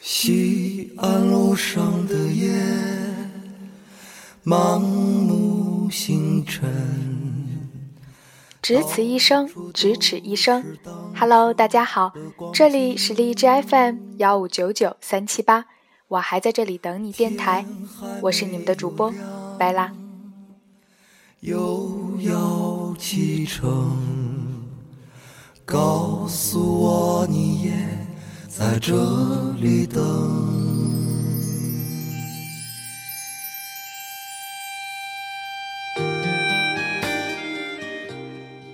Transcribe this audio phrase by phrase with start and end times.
[0.00, 2.52] 西安路上的夜，
[4.44, 6.70] 盲目星辰。
[8.62, 10.64] 只此一生，咫尺一生。
[11.14, 12.12] Hello，大家好，
[12.52, 15.66] 这里是荔枝 FM 幺五九九三七八，
[16.08, 17.64] 我还在这里等你电台，
[18.22, 19.12] 我是你们的主播
[19.58, 19.92] 白啦。
[21.40, 23.96] 又要启程，
[25.64, 28.05] 告诉我你也
[28.58, 28.94] 在这
[29.60, 30.02] 里等。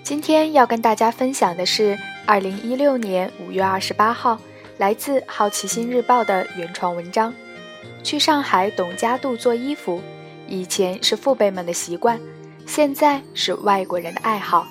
[0.05, 4.41] 今天要跟大家分享的是二零一六年五月二十八号
[4.79, 7.35] 来自《好奇心日报》的原创文章。
[8.05, 10.01] 去上海董家渡做衣服，
[10.47, 12.21] 以前是父辈们的习惯。
[12.67, 14.65] 现在是外国人的爱好。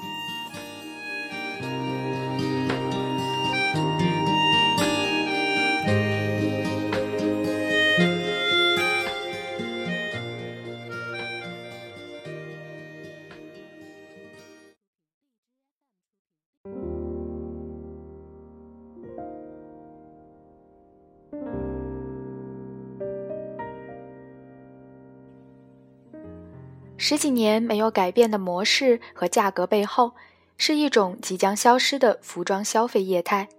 [27.12, 30.14] 十几年没有改变的模式和价格背后，
[30.56, 33.50] 是一种即将消失的服装消费业态。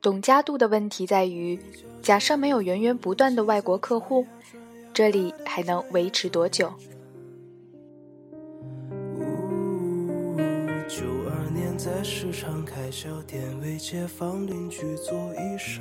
[0.00, 1.58] 董家渡的问题在于，
[2.00, 4.24] 假设没有源源不断的外国客户，
[4.94, 6.72] 这里还能维持多久？
[10.88, 15.80] 九二年在市场开小店，为街坊邻居做衣裳。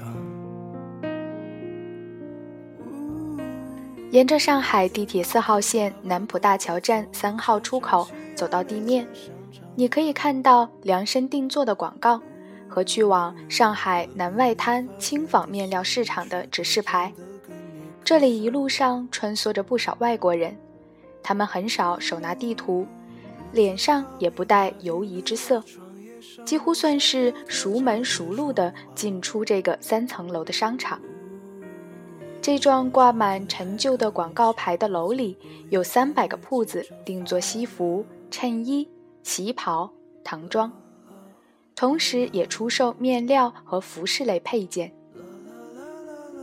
[4.12, 9.08] 沿着上海地铁四号线南浦大桥站三号出口走到地面，
[9.73, 12.22] 你可以看到量身定做的广告
[12.68, 17.14] 和去往上海南外滩轻纺面料市场的指示牌。
[18.03, 20.58] 这里一路上穿梭着不少外国人，
[21.23, 22.86] 他们很少手拿地图，
[23.53, 25.64] 脸上也不带犹疑之色，
[26.44, 31.00] 几乎算是熟门熟路的进出这个三层楼的商场。
[32.41, 35.38] 这幢挂满陈旧的广告牌的楼里，
[35.69, 38.90] 有三百个铺子定做西服、衬衣、
[39.22, 39.91] 旗袍、
[40.24, 40.72] 唐装，
[41.75, 44.91] 同时也出售面料和服饰类配件。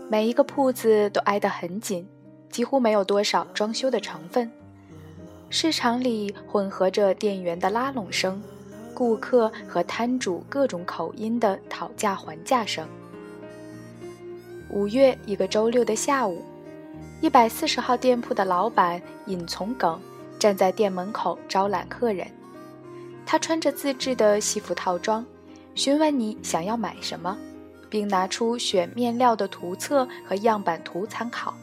[0.09, 2.07] 每一个铺子都挨得很紧，
[2.49, 4.49] 几乎没有多少装修的成分。
[5.51, 8.41] 市场里混合着店员的拉拢声，
[8.95, 12.87] 顾客和摊主各种口音的讨价还价声。
[14.71, 16.45] 五月一个周六的下午，
[17.23, 19.99] 一百四十号店铺的老板尹从耿
[20.39, 22.27] 站在店门口招揽客人。
[23.25, 25.25] 他穿着自制的西服套装，
[25.75, 27.37] 询问你想要买什么，
[27.89, 31.55] 并拿出选面料的图册和样板图参考。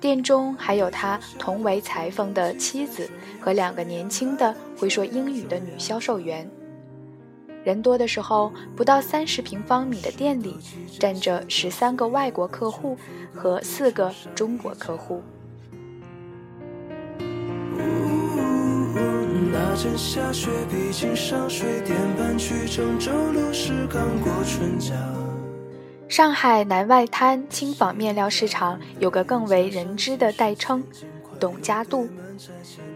[0.00, 3.10] 店中还有他同为裁缝的妻子
[3.40, 6.48] 和两个年轻的会说英语的女销售员。
[7.68, 10.56] 人多的时候，不到三十平方米的店里
[10.98, 12.96] 站着十三个外国客户
[13.34, 15.22] 和四个中国客户。
[26.08, 30.82] 上海南外滩轻纺面料市场有个更为人知的代称
[31.38, 32.08] “董家渡”，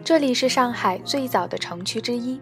[0.02, 2.40] 这里是上海最早的城区之一。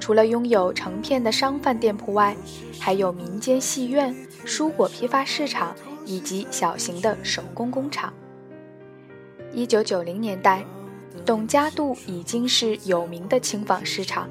[0.00, 2.36] 除了拥有成片的商贩店铺外，
[2.78, 5.74] 还有民间戏院、蔬果批发市场
[6.04, 8.12] 以及小型的手工工厂。
[9.52, 10.64] 一九九零年代，
[11.24, 14.28] 董家渡已经是有名的轻纺市场，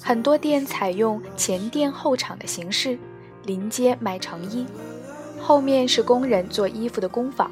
[0.00, 2.98] 很多店采用前店后厂的形式，
[3.44, 4.66] 临街卖成衣，
[5.38, 7.50] 后面是工人做衣服的工坊。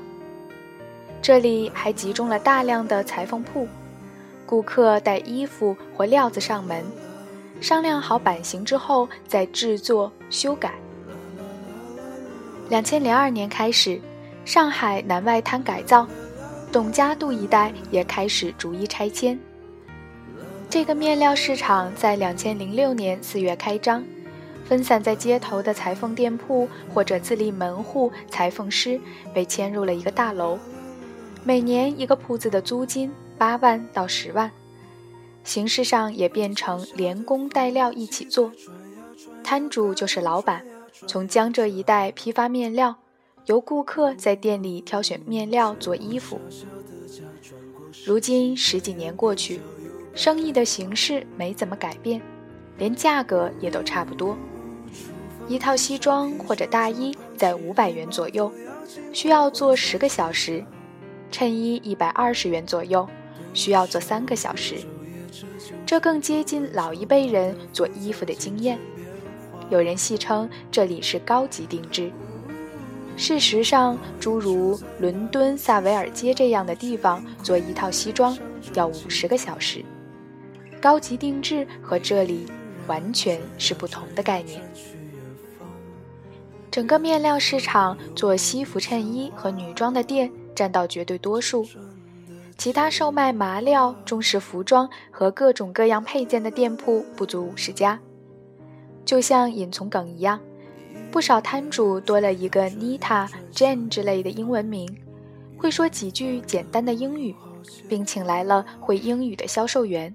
[1.20, 3.69] 这里还集中了大量的裁缝铺，
[4.44, 6.82] 顾客带衣服或料子上门。
[7.62, 10.75] 商量好版型之后再制作修改。
[12.69, 14.00] 两千零二年开始，
[14.44, 16.06] 上海南外滩改造，
[16.73, 19.38] 董家渡一带也开始逐一拆迁。
[20.69, 24.03] 这个面料市场在两千零六年四月开张，
[24.65, 29.00] 分散在街头的裁缝店铺或者自立门户裁缝师
[29.32, 30.58] 被迁入了一个大楼，
[31.44, 34.50] 每年一个铺子的租金八万到十万。
[35.44, 38.53] 形式上也变成连工带料一起做，
[39.43, 40.65] 摊主就是老板，
[41.06, 42.97] 从江浙一带批发面料，
[43.47, 46.41] 由顾客在店里挑选面料做衣服。
[48.06, 49.61] 如今十几年过去，
[50.15, 52.23] 生意的形式没怎么改变，
[52.79, 54.37] 连价格也都差不多。
[55.49, 58.50] 一套西装或者大衣在五百元左右，
[59.12, 60.65] 需要做十个小时；
[61.33, 63.06] 衬衣一百二十元左右，
[63.53, 64.77] 需要做三个小时。
[65.85, 68.79] 这更接近老一辈人做衣服的经验。
[69.70, 72.11] 有人戏称这里是高级定制。
[73.17, 78.37] 事实上，诸如伦敦萨维尔街这样的地方做一套西装
[78.75, 79.85] 要五十个小时。
[80.81, 82.47] 高级定制和这里
[82.87, 84.61] 完全是不同的概念。
[86.70, 91.67] 整个面料市场做西服、衬衣和女装的店占到绝对多数，
[92.62, 97.99] 其他售卖麻料、中式服装和各种各样配件的店铺不足五十家。
[99.05, 100.38] 就像尹从耿一样，
[101.11, 104.88] 不少摊主多了一个 Nita、Jane 之类的英文名，
[105.59, 107.35] 会说几句简单的英语，
[107.88, 110.15] 并请来了会英语的销售员。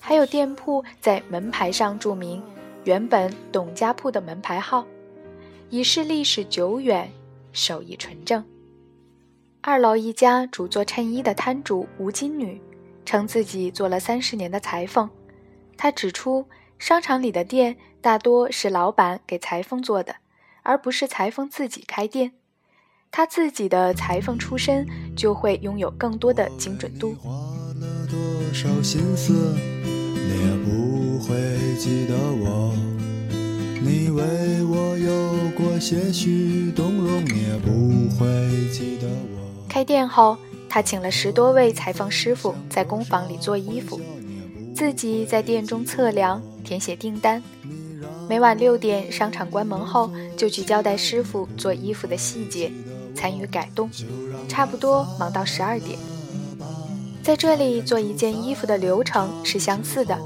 [0.00, 2.42] 还有店铺在门牌上注明
[2.84, 4.86] 原本董家铺的门牌号，
[5.68, 7.12] 以示历史久远、
[7.52, 8.42] 手艺纯正。
[9.68, 12.62] 二楼一家主做衬衣的摊主吴金女，
[13.04, 15.10] 称自己做了三十年的裁缝。
[15.76, 16.46] 她指出，
[16.78, 20.14] 商场里的店大多是老板给裁缝做的，
[20.62, 22.30] 而不是裁缝自己开店。
[23.10, 24.86] 他自己的裁缝出身，
[25.16, 27.16] 就会拥有更多的精准度。
[30.28, 31.34] 也不会
[31.76, 32.72] 记得我，
[33.82, 34.22] 你为
[34.62, 39.35] 我有过些许动容，你也不会记得我。
[39.76, 40.38] 开店后，
[40.70, 44.00] 他请了十多位裁缝师傅在工坊里做衣服，
[44.74, 47.42] 自己在店中测量、填写订单。
[48.26, 52.72] 每晚六点，商场关门后，就去交代师傅做衣服的细节，
[53.14, 53.90] 参与改动，
[54.48, 55.98] 差不多忙到十二点。
[57.22, 60.18] 在这里做一件衣服的流程是相似的，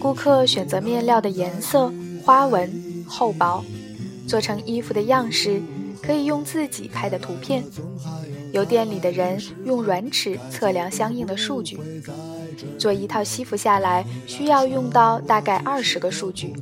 [0.00, 1.88] 顾客选择面料的颜色、
[2.24, 3.62] 花纹、厚薄，
[4.26, 5.62] 做成衣服的样式，
[6.02, 7.62] 可以用自己拍的图片，
[8.52, 11.78] 由店里的人用软尺测量相应的数据。
[12.78, 16.54] 做一套西服下来需要用到大概二十个数据，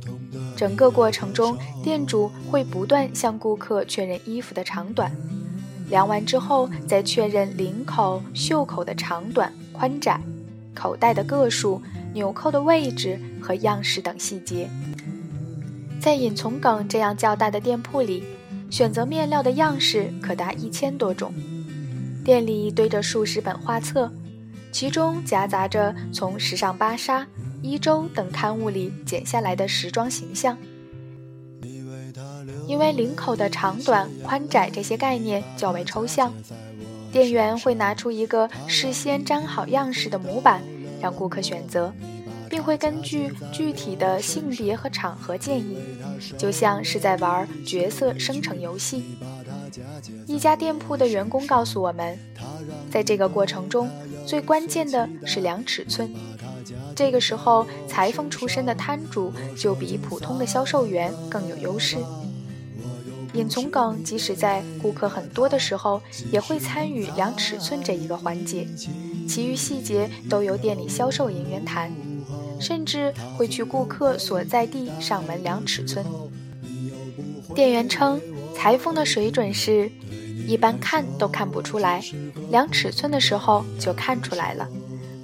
[0.55, 5.11] 整个过程中店主会不断向顾客确认衣服的长短。
[5.89, 10.19] 量完之后，再确认领口、袖口的长短、宽窄、
[10.73, 11.81] 口袋的个数、
[12.13, 14.69] 纽扣的位置和样式等细节。
[15.99, 18.23] 在尹从耿这样较大的店铺里，
[18.69, 21.33] 选择面料的样式可达一千多种。
[22.23, 24.11] 店里堆着数十本画册，
[24.71, 27.21] 其中夹杂着从《时尚芭莎》
[27.63, 30.55] 《一周》等刊物里剪下来的时装形象。
[32.67, 36.31] 因为领口的长短、宽窄这些概念较为抽象，
[37.11, 40.61] 店员会拿出一个事先粘好样式的模板，
[41.01, 41.91] 让顾客选择，
[42.49, 45.77] 并会根据具体的性别和场合建议，
[46.37, 49.17] 就像是在玩角色生成游戏。
[50.27, 52.17] 一家店铺的员工告诉我们，
[52.89, 53.89] 在这个过程中，
[54.25, 56.13] 最关键的是量尺寸。
[56.95, 61.97] 这个时候，裁缝出身的摊主就比普通的销售员更有优势。
[63.33, 66.01] 尹从耿即使在顾客很多的时候，
[66.31, 68.67] 也会参与量尺寸这一个环节，
[69.27, 71.89] 其余细节都由店里销售人员谈，
[72.59, 76.05] 甚至会去顾客所在地上门量尺寸。
[77.55, 78.21] 店员称，
[78.61, 79.91] 裁缝的水准是，
[80.45, 81.99] 一般看都看不出来，
[82.51, 84.69] 量尺寸的时候就看出来了。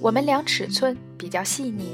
[0.02, 1.92] 我们量尺寸比较细腻。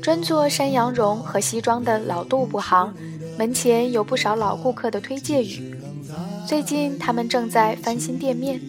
[0.00, 2.94] 专做山羊绒和西装的老杜布行。
[3.36, 5.74] 门前有不少老顾客的推介语，
[6.46, 8.60] 最近他们正在翻新店面，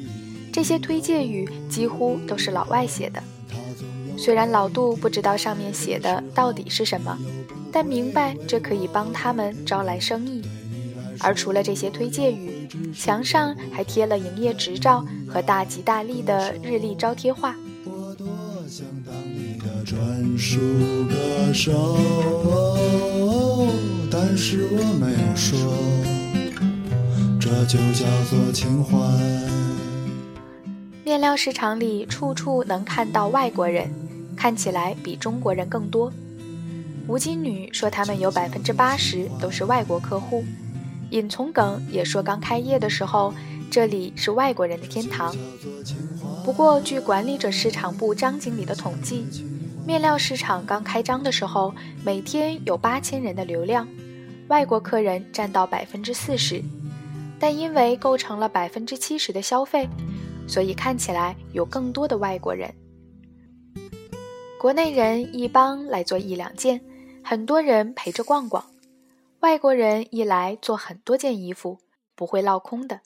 [0.52, 3.22] 这些推介语几乎都是老外写的。
[4.18, 7.16] 虽然老杜不知道上面写的到底是什么，
[7.72, 10.42] 但明白这可以帮他们招来生意。
[11.20, 17.56] 而除了这些推介语，墙上还贴了营业执照和大吉大利的日历招贴画。
[19.86, 20.60] 专属
[21.06, 21.98] 歌手
[24.12, 25.58] 但是我没有说，
[27.40, 28.96] 这就叫做情怀。
[31.04, 33.90] 面料市场里处处能看到外国人，
[34.36, 36.12] 看起来比中国人更多。
[37.08, 40.44] 吴金女说，他们有百分之八十都是外国客户。
[41.12, 43.34] 尹从耿也说，刚开业的时候，
[43.72, 45.36] 这里是外国人的天堂。
[46.44, 49.26] 不过，据管理者市场部张经理的统计，
[49.86, 51.74] 面料市场刚开张的时候，
[52.04, 53.88] 每天有八千人的流量。
[54.48, 56.64] 外国客人占到百分之四十，
[57.40, 59.88] 但因为构成了百分之七十的消费，
[60.48, 62.74] 所以看起来有更多的外国人。
[64.60, 66.82] 国内人一帮来做一两件，
[67.24, 68.64] 很多人陪着逛逛。
[69.42, 71.80] 外国人一来做很多件衣服，
[72.14, 73.00] 不会落空的。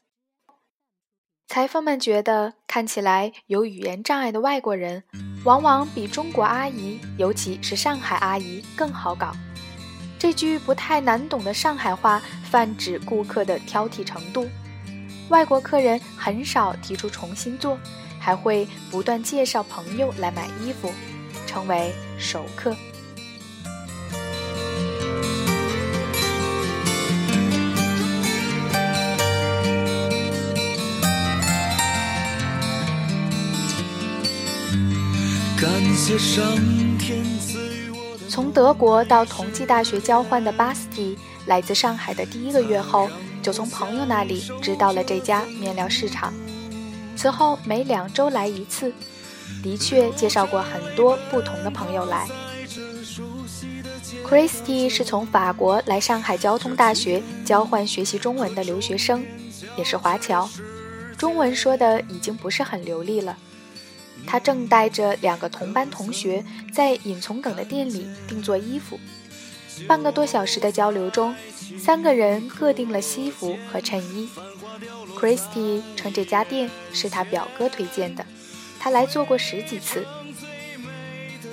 [1.47, 5.03] 裁缝们觉得，看起来有语言障碍的外国人，
[5.45, 9.31] 往往比中国阿姨，尤其是上海阿姨更好搞。
[10.17, 14.49] 这句不太难懂的上海话，泛指顾客的挑剔程度。
[15.29, 17.77] 外国客人很少提出重新做，
[18.19, 20.91] 还会不断介绍朋友来买衣服，
[21.45, 22.75] 称为熟客。
[38.27, 43.09] 从德国到同济大学交换的巴斯蒂，来自上海的第一个月后，
[43.41, 46.33] 就从朋友那里知道了这家面料市场。
[47.15, 48.91] 此后每两周来一次，
[49.63, 52.27] 的确介绍过很多不同的朋友来。
[54.27, 59.25] Christy 是从法国来上海交通大学交换学习中文的留学生，
[59.77, 60.49] 也是华侨，
[61.17, 63.37] 中文说的已经不是很流利了。
[64.25, 68.99] 他正带着两个同班同学在尹从耿的店里定做衣服。
[69.87, 71.35] 半个多小时的交流中，
[71.79, 74.29] 三个人各订了西服和衬衣。
[75.17, 78.25] Christy 称这家店是他表哥推荐的，
[78.79, 80.05] 他来做过十几次。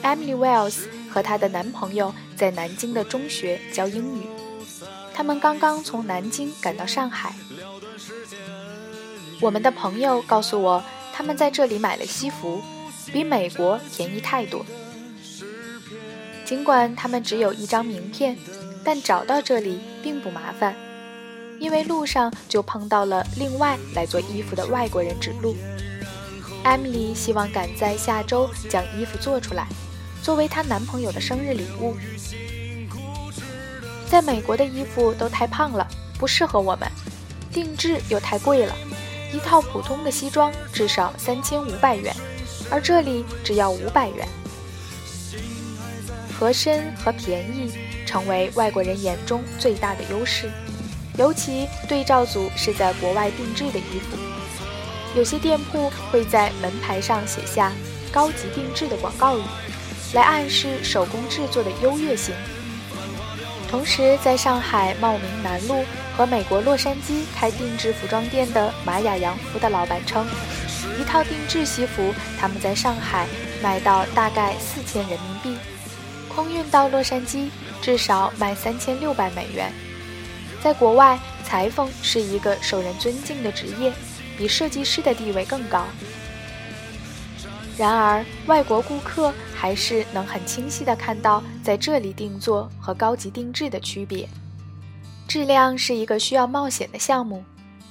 [0.03, 4.27] Emily Wells 和她的男朋友在南京的中学教英语，
[5.15, 7.35] 他们刚刚从南京赶到上海。
[9.41, 10.83] 我们的朋友告诉我。
[11.21, 12.63] 他们在这里买了西服，
[13.13, 14.65] 比美国便宜太多。
[16.47, 18.39] 尽管他们只有一张名片，
[18.83, 20.75] 但找到这里并不麻烦，
[21.59, 25.55] 因为路上就碰到了另外来做衣服的外国人指路。
[26.65, 29.67] Emily 希望赶在下周将衣服做出来，
[30.23, 31.95] 作为她男朋友的生日礼物。
[34.09, 35.87] 在美国的衣服都太胖了，
[36.19, 36.91] 不适合我们，
[37.53, 38.75] 定制又太贵了。
[39.33, 42.15] 一套普通的西装至少三千五百元，
[42.71, 44.27] 而这里只要五百元。
[46.39, 47.73] 合身和便宜
[48.07, 50.51] 成为外国人眼中最大的优势，
[51.17, 54.17] 尤其对照组是在国外定制的衣服。
[55.15, 57.73] 有些店铺会在门牌上写下
[58.11, 59.43] “高级定制”的广告语，
[60.15, 62.35] 来暗示手工制作的优越性。
[63.71, 65.85] 同时，在上海茂名南路。
[66.17, 70.27] 和美国洛杉矶开定制服装店的玛雅洋服的老板称，
[71.01, 73.27] 一套定制西服他们在上海
[73.63, 75.59] 卖到大概四千人民币，
[76.29, 77.49] 空运到洛杉矶
[77.81, 79.73] 至少卖三千六百美元。
[80.63, 83.91] 在国外，裁缝是一个受人尊敬的职业，
[84.37, 85.87] 比设计师的地位更高。
[87.79, 94.29] 然而，外国顾客还是能很清晰地看到在这里定做和高级定制的区别。
[95.31, 97.45] 质量是一个需要冒险的项目，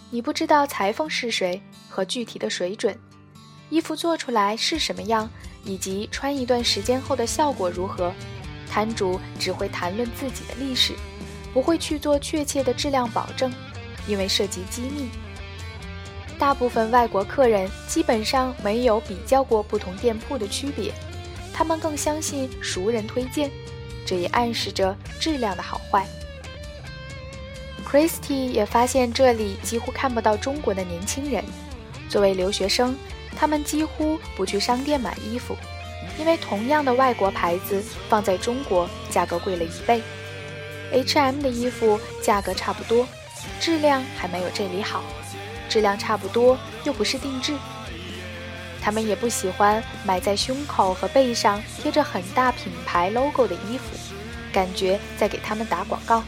[0.10, 2.94] 你不知道裁缝是谁和具体的水准，
[3.70, 5.30] 衣服做出来是什么样，
[5.64, 8.12] 以及穿一段时间后的效果如何，
[8.70, 10.94] 摊主只会谈论自己的历史，
[11.54, 13.50] 不会去做确切的质量保证，
[14.06, 15.08] 因为涉及机密。
[16.38, 20.92] 大部分外国客人基本上没有比较过不同店铺的区别，
[21.54, 23.50] 他们更相信熟人推荐，
[24.06, 26.06] 这也暗示着质量的好坏。
[27.90, 31.44] Christy 也发现这里几乎看不到中国的年轻人。
[32.08, 32.96] 作为留学生，
[33.36, 35.58] 他们几乎不去商店买衣服，
[36.20, 40.04] 因为同样的外国牌子放在中国价格贵了一倍。
[40.92, 43.08] H&M 的衣服价格差不多，
[43.60, 45.02] 质量还没有这里好。
[45.68, 47.56] 质量差不多又不是定制。
[48.82, 53.98] 他们也不喜欢买在胸口和背上贴着很大品牌 logo 的衣服，
[54.54, 56.24] 感觉在给他们打广告。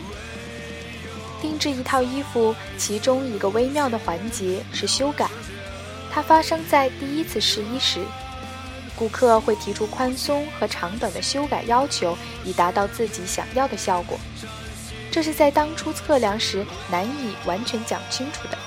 [1.42, 5.28] 定制一套衣服，其中一个微妙的环节是修改。
[6.12, 8.02] 它发生在第一次试衣时，
[8.96, 14.18] 顾客会提出宽松和长短的修改要求，以达到自己想要的效果。
[15.10, 18.58] 这是在当初测量时难以完全讲清楚的。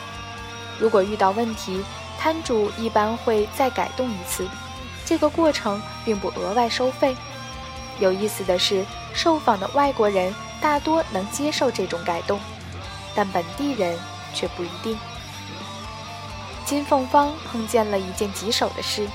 [0.78, 1.82] 如果遇到问题，
[2.18, 4.46] 摊主一般会再改动一次。
[5.06, 7.14] 这个过程并不额外收费。
[8.00, 12.40] 有意思的是，受访的外国人大多能接受这种改动。
[13.14, 13.98] 但本地人
[14.34, 14.98] 却不一定。
[16.64, 19.06] 金凤芳碰见了一件棘手的事：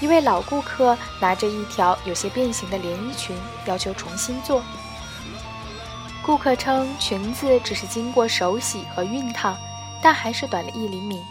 [0.00, 4.62] 一位老顾客拿着一条有些变形的连衣裙，要求重新做。
[6.24, 9.56] 顾客称裙子只是经过手洗和熨烫，
[10.02, 11.22] 但还是短了一厘米。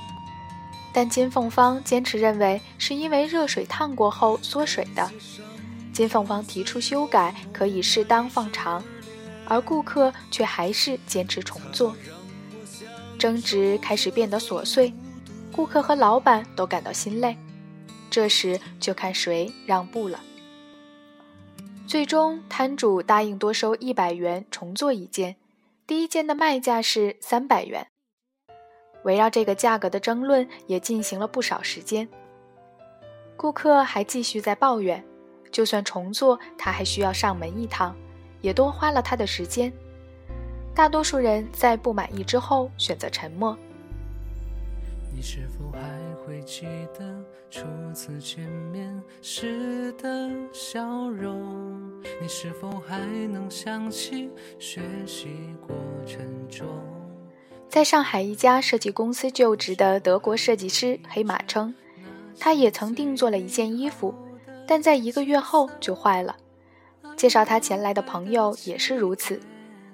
[0.92, 5.10] 但金凤芳坚持认为是因为热水烫过后缩水的。
[5.94, 8.84] 金凤芳提出修改，可以适当放长。
[9.48, 11.96] 而顾客却还是坚持重做。
[13.18, 14.94] 争执开始变得琐碎，
[15.52, 17.36] 顾客和老板都感到心累。
[18.10, 20.20] 这时就看谁让步了。
[21.86, 25.36] 最终，摊主答应多收一百元重做一件，
[25.86, 27.88] 第一件的卖价是三百元。
[29.04, 32.08] 围绕这个价格的争论也进行了不少时间。
[33.36, 35.04] 顾客还继续在抱怨，
[35.52, 37.96] 就算重做，他还需要上门一趟，
[38.42, 39.72] 也多花了他的时间。
[40.76, 43.58] 大多数人在不满意之后选择沉默。
[45.16, 45.80] 你是否还
[46.24, 51.90] 会记得初次见面时的笑容？
[52.22, 54.30] 你是否还能想起
[54.60, 55.30] 学习
[55.66, 55.76] 过
[56.06, 56.68] 程中？
[57.68, 61.74] 在上海一家设计公司就职的德国设计师黑马称，
[62.40, 64.14] 他也曾定做了一件衣服，
[64.68, 66.36] 但在一个月后就坏了。
[67.18, 69.40] 介绍他前来的朋友也是如此。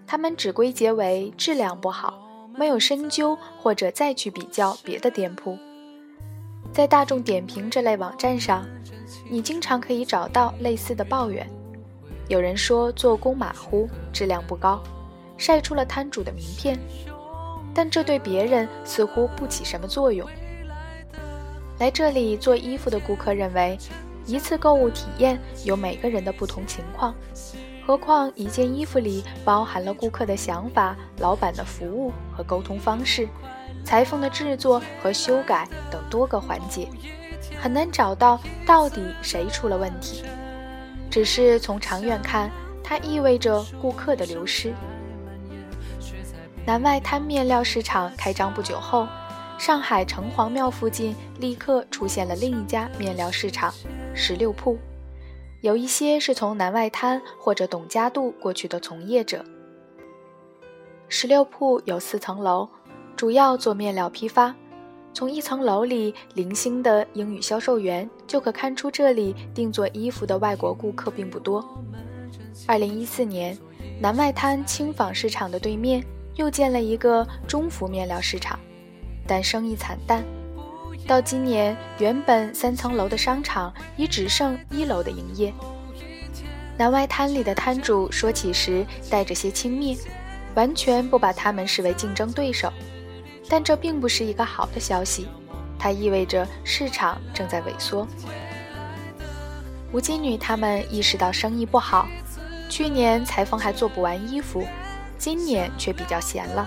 [0.05, 2.13] 他们只归结为质量不好，
[2.55, 5.57] 没有深究或者再去比较别的店铺。
[6.73, 8.65] 在大众点评这类网站上，
[9.29, 11.49] 你经常可以找到类似的抱怨。
[12.27, 14.83] 有人说做工马虎，质量不高，
[15.37, 16.77] 晒出了摊主的名片，
[17.73, 20.27] 但这对别人似乎不起什么作用。
[21.79, 23.77] 来这里做衣服的顾客认为，
[24.25, 27.13] 一次购物体验有每个人的不同情况。
[27.85, 33.27] 何况一件衣服里包含了顾客的想法、老板的服务和沟通方式、
[33.83, 36.87] 裁缝的制作和修改等多个环节，
[37.59, 40.23] 很难找到到底谁出了问题。
[41.11, 42.49] 只是从长远看，
[42.81, 44.73] 它意味着顾客的流失。
[46.65, 49.05] 南外滩面料市场开张不久后，
[49.57, 53.73] 上海城隍庙附近立刻出现了另一家面料市场——
[54.13, 54.77] 十六铺。
[55.61, 59.45] 有一些是从南外滩或者董家渡过去的从业者。
[61.07, 62.67] 十六铺有四层楼，
[63.15, 64.53] 主要做面料批发。
[65.13, 71.63] 从一层楼里零星的英语销售员就可看出，这里定做衣服的外国顾客并不多。
[72.67, 73.57] 二零一四年，
[74.01, 76.03] 南外滩轻纺市场的对面
[76.35, 78.59] 又建了一个中服面料市场，
[79.27, 80.23] 但生意惨淡。
[81.05, 85.53] 到今年，原本三层楼的商场已只剩一楼的营业。
[86.77, 89.99] 南外滩里的摊主说起时带着些轻蔑，
[90.55, 92.71] 完全不把他们视为竞争对手。
[93.49, 95.27] 但这并不是一个好的消息，
[95.77, 98.07] 它意味着市场正在萎缩。
[99.91, 102.07] 吴金女他们意识到生意不好，
[102.69, 104.65] 去年裁缝还做不完衣服，
[105.17, 106.65] 今年却比较闲了。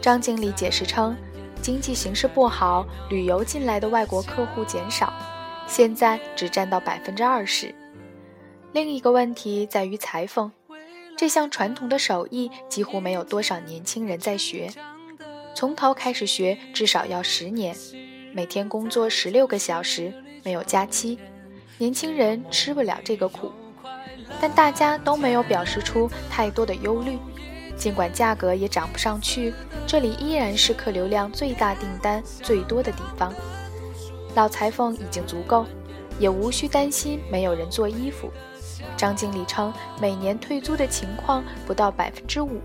[0.00, 1.16] 张经理解释称。
[1.60, 5.12] 经济形势不好，旅游进来的外国客户减少，
[5.66, 7.74] 现在只占到百分之二十。
[8.72, 10.50] 另一个问题在于裁缝，
[11.16, 14.70] 这项传统的手艺几乎没有多少年轻人在学，
[15.54, 17.76] 从头开始学至少要十年，
[18.32, 21.18] 每天工作十六个小时，没有假期，
[21.78, 23.52] 年轻人吃不了这个苦。
[24.40, 27.18] 但大家都没有表示出太多的忧虑。
[27.80, 29.54] 尽管价格也涨不上去，
[29.86, 33.32] 这里依然是客流量最大、订单最多的地方。
[34.34, 35.64] 老裁缝已经足够，
[36.18, 38.30] 也无需担心没有人做衣服。
[38.98, 42.60] 张经理称，每年退租的情况不到百分之五，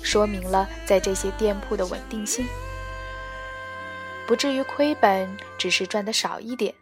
[0.00, 2.46] 说明了在这些店铺的稳定性，
[4.24, 6.72] 不至于亏本，只是赚的少一点。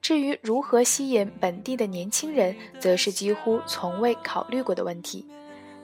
[0.00, 5.26] 至于如何吸引本地的年轻人，则是几乎从未考虑过的问题。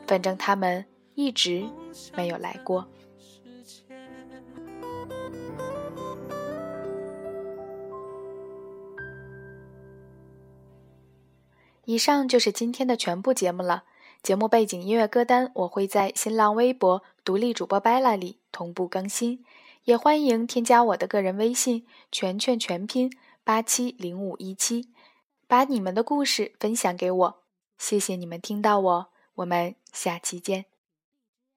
[0.07, 0.87] 反正他们。
[1.17, 1.69] 一直
[2.15, 2.87] 没有来过。
[11.85, 13.85] 以上就是今天的全部节目了。
[14.23, 19.45] 节目背景音乐歌单我会在新浪微博独立主播 Bella 里同步更新，
[19.85, 23.11] 也欢迎添加我的个人微信“全全全拼
[23.45, 24.91] 八七零五一七”，
[25.47, 27.43] 把你们的故事分享给我。
[27.79, 30.76] 谢谢你们听到我，我们下期见。